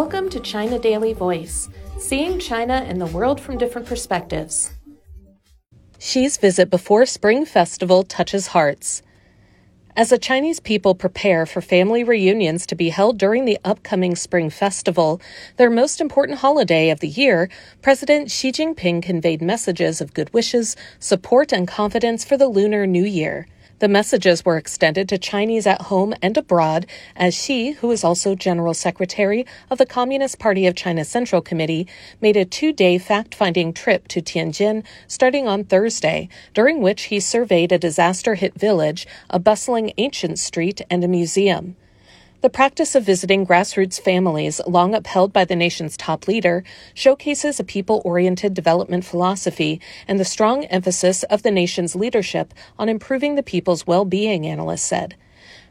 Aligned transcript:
Welcome 0.00 0.28
to 0.28 0.40
China 0.40 0.78
Daily 0.78 1.14
Voice, 1.14 1.70
seeing 1.98 2.38
China 2.38 2.84
and 2.86 3.00
the 3.00 3.06
world 3.06 3.40
from 3.40 3.56
different 3.56 3.86
perspectives. 3.86 4.74
Xi's 5.98 6.36
visit 6.36 6.68
before 6.68 7.06
Spring 7.06 7.46
Festival 7.46 8.02
touches 8.02 8.48
hearts. 8.48 9.00
As 9.96 10.10
the 10.10 10.18
Chinese 10.18 10.60
people 10.60 10.94
prepare 10.94 11.46
for 11.46 11.62
family 11.62 12.04
reunions 12.04 12.66
to 12.66 12.74
be 12.74 12.90
held 12.90 13.16
during 13.16 13.46
the 13.46 13.58
upcoming 13.64 14.14
Spring 14.16 14.50
Festival, 14.50 15.18
their 15.56 15.70
most 15.70 15.98
important 15.98 16.40
holiday 16.40 16.90
of 16.90 17.00
the 17.00 17.08
year, 17.08 17.48
President 17.80 18.30
Xi 18.30 18.52
Jinping 18.52 19.02
conveyed 19.02 19.40
messages 19.40 20.02
of 20.02 20.12
good 20.12 20.30
wishes, 20.34 20.76
support, 20.98 21.54
and 21.54 21.66
confidence 21.66 22.22
for 22.22 22.36
the 22.36 22.48
Lunar 22.48 22.86
New 22.86 23.06
Year. 23.06 23.46
The 23.78 23.88
messages 23.88 24.42
were 24.42 24.56
extended 24.56 25.06
to 25.10 25.18
Chinese 25.18 25.66
at 25.66 25.82
home 25.82 26.14
and 26.22 26.34
abroad 26.38 26.86
as 27.14 27.34
Xi, 27.34 27.72
who 27.72 27.90
is 27.90 28.04
also 28.04 28.34
General 28.34 28.72
Secretary 28.72 29.44
of 29.68 29.76
the 29.76 29.84
Communist 29.84 30.38
Party 30.38 30.66
of 30.66 30.74
China 30.74 31.04
Central 31.04 31.42
Committee, 31.42 31.86
made 32.18 32.38
a 32.38 32.46
two 32.46 32.72
day 32.72 32.96
fact 32.96 33.34
finding 33.34 33.74
trip 33.74 34.08
to 34.08 34.22
Tianjin 34.22 34.82
starting 35.06 35.46
on 35.46 35.64
Thursday, 35.64 36.30
during 36.54 36.80
which 36.80 37.04
he 37.04 37.20
surveyed 37.20 37.70
a 37.70 37.78
disaster 37.78 38.36
hit 38.36 38.58
village, 38.58 39.06
a 39.28 39.38
bustling 39.38 39.92
ancient 39.98 40.38
street, 40.38 40.80
and 40.88 41.04
a 41.04 41.08
museum. 41.08 41.76
The 42.42 42.50
practice 42.50 42.94
of 42.94 43.02
visiting 43.02 43.46
grassroots 43.46 43.98
families, 43.98 44.60
long 44.66 44.94
upheld 44.94 45.32
by 45.32 45.46
the 45.46 45.56
nation's 45.56 45.96
top 45.96 46.28
leader, 46.28 46.64
showcases 46.92 47.58
a 47.58 47.64
people 47.64 48.02
oriented 48.04 48.52
development 48.52 49.06
philosophy 49.06 49.80
and 50.06 50.20
the 50.20 50.24
strong 50.24 50.66
emphasis 50.66 51.22
of 51.24 51.42
the 51.42 51.50
nation's 51.50 51.96
leadership 51.96 52.52
on 52.78 52.90
improving 52.90 53.36
the 53.36 53.42
people's 53.42 53.86
well 53.86 54.04
being, 54.04 54.46
analysts 54.46 54.82
said. 54.82 55.16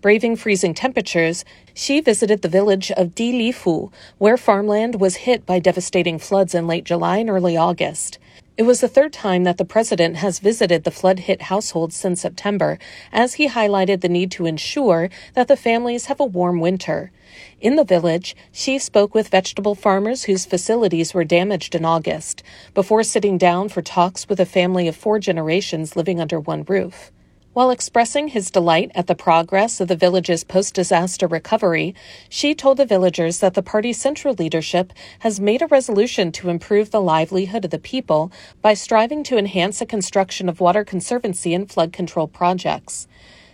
Braving 0.00 0.34
freezing 0.34 0.74
temperatures, 0.74 1.44
Xi 1.74 2.00
visited 2.00 2.42
the 2.42 2.48
village 2.48 2.90
of 2.92 3.14
Diliufu, 3.14 3.92
where 4.18 4.36
farmland 4.36 5.00
was 5.00 5.16
hit 5.16 5.46
by 5.46 5.60
devastating 5.60 6.18
floods 6.18 6.54
in 6.54 6.66
late 6.66 6.84
July 6.84 7.18
and 7.18 7.30
early 7.30 7.56
August. 7.56 8.18
It 8.58 8.66
was 8.66 8.80
the 8.80 8.88
third 8.88 9.12
time 9.12 9.44
that 9.44 9.56
the 9.56 9.64
president 9.64 10.16
has 10.16 10.40
visited 10.40 10.82
the 10.82 10.90
flood 10.90 11.20
hit 11.20 11.42
households 11.42 11.94
since 11.94 12.20
September, 12.20 12.80
as 13.12 13.34
he 13.34 13.48
highlighted 13.48 14.00
the 14.00 14.08
need 14.08 14.32
to 14.32 14.46
ensure 14.46 15.10
that 15.34 15.46
the 15.46 15.56
families 15.56 16.06
have 16.06 16.18
a 16.18 16.24
warm 16.24 16.58
winter. 16.58 17.12
In 17.60 17.76
the 17.76 17.84
village, 17.84 18.34
Xi 18.50 18.80
spoke 18.80 19.14
with 19.14 19.28
vegetable 19.28 19.76
farmers 19.76 20.24
whose 20.24 20.44
facilities 20.44 21.14
were 21.14 21.22
damaged 21.22 21.76
in 21.76 21.84
August, 21.84 22.42
before 22.74 23.04
sitting 23.04 23.38
down 23.38 23.68
for 23.68 23.80
talks 23.80 24.28
with 24.28 24.40
a 24.40 24.44
family 24.44 24.88
of 24.88 24.96
four 24.96 25.20
generations 25.20 25.94
living 25.94 26.20
under 26.20 26.40
one 26.40 26.64
roof. 26.64 27.12
While 27.54 27.70
expressing 27.70 28.28
his 28.28 28.50
delight 28.50 28.92
at 28.94 29.06
the 29.06 29.14
progress 29.14 29.80
of 29.80 29.88
the 29.88 29.96
village's 29.96 30.44
post 30.44 30.74
disaster 30.74 31.26
recovery, 31.26 31.94
Xi 32.28 32.54
told 32.54 32.76
the 32.76 32.84
villagers 32.84 33.40
that 33.40 33.54
the 33.54 33.62
party's 33.62 33.98
central 33.98 34.34
leadership 34.34 34.92
has 35.20 35.40
made 35.40 35.62
a 35.62 35.66
resolution 35.66 36.30
to 36.32 36.50
improve 36.50 36.90
the 36.90 37.00
livelihood 37.00 37.64
of 37.64 37.70
the 37.70 37.78
people 37.78 38.30
by 38.60 38.74
striving 38.74 39.24
to 39.24 39.38
enhance 39.38 39.78
the 39.78 39.86
construction 39.86 40.48
of 40.48 40.60
water 40.60 40.84
conservancy 40.84 41.54
and 41.54 41.70
flood 41.70 41.92
control 41.92 42.28
projects. 42.28 43.08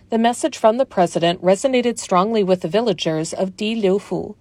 The 0.09 0.19
message 0.19 0.57
from 0.57 0.77
the 0.77 0.85
president 0.85 1.41
resonated 1.41 1.97
strongly 1.97 2.43
with 2.43 2.61
the 2.61 2.67
villagers 2.67 3.33
of 3.33 3.57
Di 3.57 3.81
Liufu. 3.81 4.35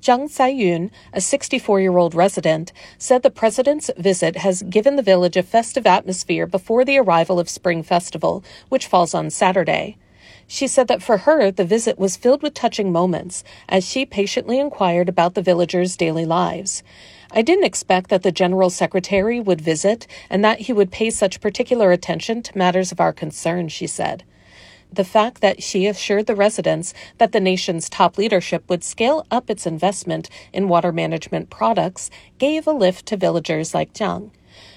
Zhang 0.00 0.30
Saiyun, 0.30 0.90
a 1.12 1.20
64 1.20 1.80
year 1.80 1.98
old 1.98 2.14
resident, 2.14 2.72
said 2.96 3.22
the 3.22 3.30
president's 3.30 3.90
visit 3.98 4.36
has 4.36 4.62
given 4.62 4.96
the 4.96 5.02
village 5.02 5.36
a 5.36 5.42
festive 5.42 5.86
atmosphere 5.86 6.46
before 6.46 6.86
the 6.86 6.96
arrival 6.96 7.38
of 7.38 7.50
Spring 7.50 7.82
Festival, 7.82 8.42
which 8.70 8.86
falls 8.86 9.12
on 9.12 9.28
Saturday. 9.28 9.98
She 10.46 10.66
said 10.66 10.88
that 10.88 11.02
for 11.02 11.18
her, 11.18 11.50
the 11.50 11.66
visit 11.66 11.98
was 11.98 12.16
filled 12.16 12.42
with 12.42 12.54
touching 12.54 12.90
moments 12.90 13.44
as 13.68 13.84
she 13.84 14.06
patiently 14.06 14.58
inquired 14.58 15.08
about 15.08 15.34
the 15.34 15.42
villagers' 15.42 15.96
daily 15.96 16.24
lives. 16.24 16.82
I 17.30 17.42
didn't 17.42 17.64
expect 17.64 18.08
that 18.08 18.22
the 18.22 18.32
General 18.32 18.70
Secretary 18.70 19.38
would 19.38 19.60
visit 19.60 20.06
and 20.30 20.42
that 20.44 20.60
he 20.60 20.72
would 20.72 20.90
pay 20.90 21.10
such 21.10 21.42
particular 21.42 21.92
attention 21.92 22.42
to 22.42 22.58
matters 22.58 22.90
of 22.90 23.00
our 23.00 23.12
concern, 23.12 23.68
Xi 23.68 23.86
said. 23.86 24.24
The 24.92 25.04
fact 25.04 25.40
that 25.40 25.62
Xi 25.62 25.86
assured 25.86 26.26
the 26.26 26.34
residents 26.34 26.92
that 27.18 27.30
the 27.30 27.38
nation's 27.38 27.88
top 27.88 28.18
leadership 28.18 28.64
would 28.68 28.82
scale 28.82 29.24
up 29.30 29.48
its 29.48 29.66
investment 29.66 30.28
in 30.52 30.68
water 30.68 30.90
management 30.90 31.48
products 31.48 32.10
gave 32.38 32.66
a 32.66 32.72
lift 32.72 33.06
to 33.06 33.16
villagers 33.16 33.72
like 33.72 33.92
Zhang. 33.92 34.30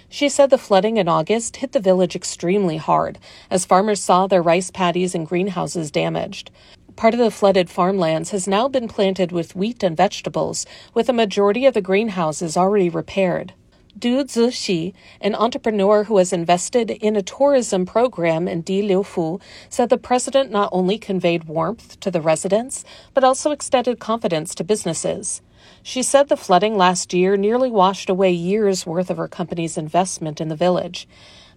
She 0.10 0.30
said 0.30 0.52
the 0.52 0.60
flooding 0.60 0.98
in 0.98 1.08
August 1.08 1.58
hit 1.58 1.72
the 1.72 1.80
village 1.80 2.16
extremely 2.16 2.78
hard 2.78 3.18
as 3.50 3.66
farmers 3.66 4.00
saw 4.00 4.28
their 4.28 4.44
rice 4.44 4.70
paddies 4.70 5.16
and 5.16 5.28
greenhouses 5.28 5.90
damaged. 5.90 6.52
Part 6.96 7.16
of 7.16 7.20
the 7.20 7.32
flooded 7.32 7.72
farmlands 7.72 8.30
has 8.30 8.48
now 8.48 8.68
been 8.68 8.88
planted 8.88 9.32
with 9.32 9.56
wheat 9.56 9.82
and 9.82 9.98
vegetables, 9.98 10.68
with 10.94 11.10
a 11.10 11.14
majority 11.14 11.66
of 11.66 11.74
the 11.74 11.82
greenhouses 11.82 12.56
already 12.56 12.90
repaired. 12.90 13.54
Du 13.98 14.24
Zixi, 14.24 14.94
an 15.22 15.36
entrepreneur 15.36 16.06
who 16.06 16.18
has 16.18 16.34
invested 16.34 16.90
in 16.90 17.16
a 17.16 17.22
tourism 17.22 17.86
program 17.86 18.48
in 18.48 18.62
Di 18.62 18.82
Liufu, 18.82 19.40
said 19.70 19.90
the 19.90 19.98
president 19.98 20.52
not 20.52 20.70
only 20.72 20.98
conveyed 20.98 21.44
warmth 21.44 22.00
to 22.00 22.10
the 22.10 22.20
residents, 22.22 22.84
but 23.14 23.24
also 23.24 23.52
extended 23.52 24.00
confidence 24.00 24.56
to 24.56 24.64
businesses. 24.64 25.42
She 25.84 26.02
said 26.02 26.28
the 26.28 26.36
flooding 26.36 26.76
last 26.76 27.14
year 27.14 27.38
nearly 27.38 27.70
washed 27.70 28.10
away 28.10 28.32
years' 28.32 28.86
worth 28.86 29.12
of 29.12 29.18
her 29.18 29.28
company's 29.28 29.78
investment 29.78 30.42
in 30.42 30.50
the 30.50 30.56
village 30.56 31.08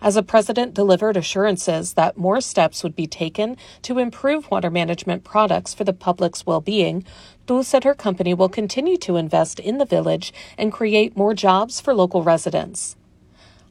as 0.00 0.14
the 0.14 0.22
president 0.22 0.74
delivered 0.74 1.16
assurances 1.16 1.94
that 1.94 2.16
more 2.16 2.40
steps 2.40 2.82
would 2.82 2.94
be 2.94 3.06
taken 3.06 3.56
to 3.82 3.98
improve 3.98 4.50
water 4.50 4.70
management 4.70 5.24
products 5.24 5.74
for 5.74 5.84
the 5.84 5.92
public's 5.92 6.46
well 6.46 6.60
being, 6.60 7.04
Du 7.46 7.62
said 7.62 7.84
her 7.84 7.94
company 7.94 8.34
will 8.34 8.48
continue 8.48 8.96
to 8.98 9.16
invest 9.16 9.58
in 9.60 9.78
the 9.78 9.84
village 9.84 10.32
and 10.58 10.72
create 10.72 11.16
more 11.16 11.34
jobs 11.34 11.80
for 11.80 11.94
local 11.94 12.22
residents. 12.22 12.96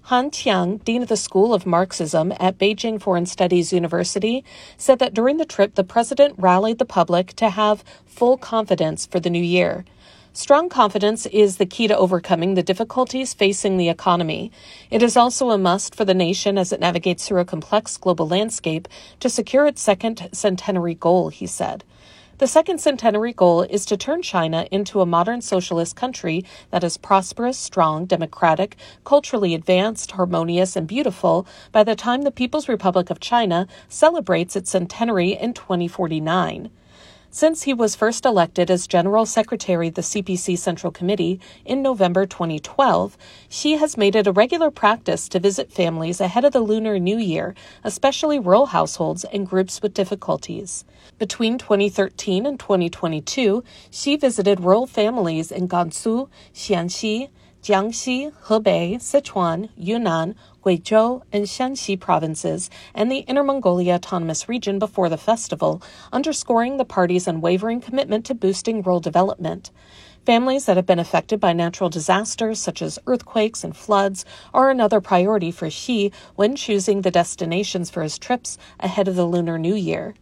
Han 0.10 0.30
Tiang, 0.30 0.84
dean 0.84 1.02
of 1.02 1.08
the 1.08 1.18
School 1.18 1.52
of 1.52 1.66
Marxism 1.66 2.32
at 2.40 2.60
Beijing 2.60 3.02
Foreign 3.02 3.26
Studies 3.26 3.74
University, 3.74 4.46
said 4.78 5.00
that 5.00 5.16
during 5.16 5.38
the 5.38 5.46
trip 5.46 5.74
the 5.74 5.84
president 5.84 6.36
rallied 6.38 6.78
the 6.78 6.86
public 6.86 7.34
to 7.34 7.50
have 7.50 7.84
full 8.06 8.38
confidence 8.38 9.08
for 9.08 9.20
the 9.20 9.32
new 9.32 9.42
year. 9.42 9.84
Strong 10.36 10.68
confidence 10.68 11.26
is 11.28 11.56
the 11.56 11.66
key 11.66 11.88
to 11.88 11.98
overcoming 11.98 12.56
the 12.56 12.62
difficulties 12.62 13.34
facing 13.34 13.78
the 13.78 13.88
economy. 13.88 14.52
It 14.92 15.02
is 15.02 15.16
also 15.16 15.50
a 15.50 15.58
must 15.58 15.96
for 15.96 16.04
the 16.04 16.14
nation 16.14 16.58
as 16.58 16.74
it 16.74 16.82
navigates 16.82 17.26
through 17.26 17.40
a 17.40 17.46
complex 17.46 17.96
global 17.96 18.28
landscape 18.28 18.90
to 19.22 19.30
secure 19.30 19.66
its 19.66 19.82
second 19.82 20.28
centenary 20.34 20.94
goal, 20.94 21.30
he 21.30 21.48
said. 21.48 21.86
The 22.40 22.48
second 22.48 22.82
centenary 22.82 23.32
goal 23.32 23.62
is 23.62 23.86
to 23.86 23.96
turn 23.96 24.22
China 24.22 24.68
into 24.72 25.00
a 25.00 25.06
modern 25.06 25.40
socialist 25.40 25.96
country 25.96 26.44
that 26.70 26.84
is 26.84 26.98
prosperous, 26.98 27.58
strong, 27.58 28.04
democratic, 28.04 28.76
culturally 29.06 29.54
advanced, 29.54 30.12
harmonious, 30.12 30.76
and 30.76 30.86
beautiful 30.86 31.48
by 31.72 31.86
the 31.86 31.96
time 31.96 32.24
the 32.24 32.30
People's 32.30 32.68
Republic 32.68 33.10
of 33.10 33.22
China 33.22 33.70
celebrates 33.88 34.58
its 34.58 34.70
centenary 34.70 35.32
in 35.32 35.54
2049. 35.54 36.72
Since 37.36 37.64
he 37.64 37.74
was 37.74 37.98
first 37.98 38.26
elected 38.26 38.72
as 38.72 38.88
General 38.88 39.26
Secretary 39.26 39.90
of 39.90 39.96
the 39.96 40.02
CPC 40.02 40.58
Central 40.58 40.90
Committee 40.90 41.42
in 41.66 41.82
November 41.82 42.26
2012, 42.26 43.18
Xi 43.50 43.74
has 43.74 43.98
made 43.98 44.16
it 44.16 44.26
a 44.26 44.32
regular 44.32 44.72
practice 44.72 45.28
to 45.28 45.42
visit 45.42 45.70
families 45.70 46.22
ahead 46.22 46.46
of 46.46 46.54
the 46.54 46.62
Lunar 46.62 46.98
New 46.98 47.18
Year, 47.18 47.54
especially 47.84 48.40
rural 48.40 48.68
households 48.68 49.26
and 49.26 49.46
groups 49.46 49.82
with 49.82 49.94
difficulties. 49.94 50.86
Between 51.20 51.58
2013 51.58 52.46
and 52.46 52.58
2022, 52.58 53.66
Xi 53.92 54.16
visited 54.16 54.62
rural 54.62 54.88
families 54.88 55.52
in 55.52 55.68
Gansu, 55.68 56.30
Shaanxi, 56.54 57.28
Jiangxi, 57.66 58.32
Hebei, 58.44 58.98
Sichuan, 58.98 59.70
Yunnan, 59.76 60.36
Guizhou, 60.64 61.24
and 61.34 61.46
Shanxi 61.46 62.00
provinces 62.00 62.70
and 62.94 63.12
the 63.12 63.26
Inner 63.26 63.44
Mongolia 63.44 63.96
Autonomous 63.96 64.48
Region 64.48 64.78
before 64.78 65.10
the 65.10 65.18
festival, 65.18 65.82
underscoring 66.14 66.78
the 66.78 66.86
party's 66.86 67.28
unwavering 67.28 67.82
commitment 67.82 68.24
to 68.28 68.36
boosting 68.36 68.84
rural 68.84 69.00
development. 69.00 69.72
Families 70.28 70.66
that 70.66 70.78
have 70.78 70.86
been 70.86 71.00
affected 71.00 71.40
by 71.40 71.54
natural 71.54 71.90
disasters 71.90 72.62
such 72.62 72.84
as 72.84 73.00
earthquakes 73.08 73.64
and 73.64 73.76
floods 73.76 74.26
are 74.54 74.70
another 74.70 75.02
priority 75.02 75.50
for 75.50 75.68
Xi 75.68 76.12
when 76.36 76.56
choosing 76.56 77.02
the 77.02 77.10
destinations 77.10 77.90
for 77.90 78.04
his 78.04 78.20
trips 78.20 78.60
ahead 78.80 79.08
of 79.08 79.16
the 79.16 79.26
Lunar 79.26 79.58
New 79.58 79.74
Year. 79.74 80.14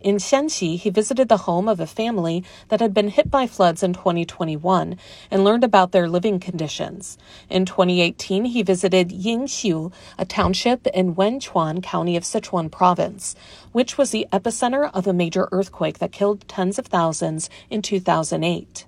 In 0.00 0.18
Shanxi, 0.18 0.78
he 0.78 0.90
visited 0.90 1.28
the 1.28 1.38
home 1.38 1.68
of 1.68 1.80
a 1.80 1.86
family 1.86 2.44
that 2.68 2.78
had 2.78 2.94
been 2.94 3.08
hit 3.08 3.32
by 3.32 3.48
floods 3.48 3.82
in 3.82 3.94
2021 3.94 4.96
and 5.28 5.44
learned 5.44 5.64
about 5.64 5.90
their 5.90 6.08
living 6.08 6.38
conditions. 6.38 7.18
In 7.50 7.64
2018, 7.64 8.44
he 8.44 8.62
visited 8.62 9.10
Yingxiu, 9.10 9.92
a 10.16 10.24
township 10.24 10.86
in 10.88 11.16
Wenchuan 11.16 11.82
County 11.82 12.16
of 12.16 12.22
Sichuan 12.22 12.70
Province, 12.70 13.34
which 13.72 13.98
was 13.98 14.10
the 14.10 14.28
epicenter 14.32 14.88
of 14.94 15.08
a 15.08 15.12
major 15.12 15.48
earthquake 15.50 15.98
that 15.98 16.12
killed 16.12 16.46
tens 16.46 16.78
of 16.78 16.86
thousands 16.86 17.50
in 17.68 17.82
2008. 17.82 18.86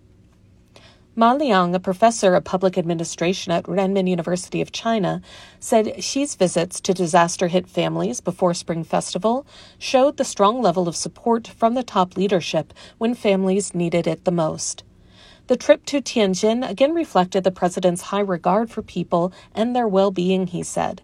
Ma 1.17 1.33
Liang, 1.33 1.75
a 1.75 1.81
professor 1.81 2.37
of 2.37 2.45
public 2.45 2.79
administration 2.79 3.51
at 3.51 3.65
Renmin 3.65 4.09
University 4.09 4.61
of 4.61 4.71
China, 4.71 5.21
said 5.59 6.01
Xi's 6.01 6.37
visits 6.37 6.81
to 6.83 6.95
disaster 6.95 7.49
hit 7.49 7.67
families 7.67 8.21
before 8.21 8.55
Spring 8.55 8.85
Festival 8.85 9.45
showed 9.77 10.19
the 10.19 10.25
strong 10.25 10.62
level 10.62 10.87
of 10.87 10.95
support 10.95 11.49
from 11.49 11.75
the 11.75 11.83
top 11.83 12.17
leadership 12.17 12.73
when 12.99 13.15
families 13.15 13.75
needed 13.75 14.07
it 14.07 14.25
the 14.25 14.31
most. 14.31 14.85
The 15.49 15.57
trip 15.57 15.85
to 15.87 16.01
Tianjin 16.01 16.69
again 16.69 16.95
reflected 16.95 17.43
the 17.43 17.51
president's 17.51 18.03
high 18.03 18.21
regard 18.21 18.71
for 18.71 18.81
people 18.81 19.33
and 19.53 19.75
their 19.75 19.89
well 19.89 20.12
being, 20.12 20.47
he 20.47 20.62
said. 20.62 21.03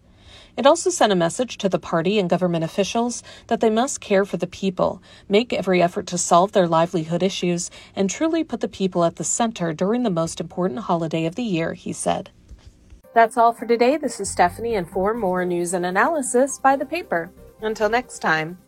It 0.57 0.67
also 0.67 0.89
sent 0.89 1.13
a 1.13 1.17
message 1.17 1.59
to 1.59 1.69
the 1.69 1.79
party 1.79 2.19
and 2.19 2.31
government 2.31 2.65
officials 2.65 3.23
that 3.49 3.61
they 3.61 3.69
must 3.69 4.01
care 4.01 4.25
for 4.25 4.39
the 4.39 4.47
people, 4.47 5.03
make 5.29 5.53
every 5.53 5.83
effort 5.83 6.07
to 6.09 6.19
solve 6.19 6.53
their 6.53 6.67
livelihood 6.67 7.23
issues, 7.23 7.71
and 7.95 8.09
truly 8.09 8.43
put 8.43 8.61
the 8.61 8.69
people 8.69 9.05
at 9.05 9.17
the 9.17 9.25
center 9.25 9.75
during 9.75 10.03
the 10.03 10.11
most 10.11 10.41
important 10.41 10.81
holiday 10.81 11.27
of 11.27 11.35
the 11.35 11.43
year, 11.43 11.75
he 11.75 11.93
said. 11.93 12.31
That's 13.13 13.37
all 13.37 13.53
for 13.53 13.67
today. 13.67 13.97
This 13.97 14.19
is 14.19 14.31
Stephanie, 14.31 14.75
and 14.75 14.89
for 14.89 15.15
more 15.15 15.45
news 15.45 15.75
and 15.75 15.85
analysis, 15.85 16.59
buy 16.59 16.77
the 16.77 16.87
paper. 16.87 17.31
Until 17.61 17.89
next 17.89 18.21
time. 18.21 18.59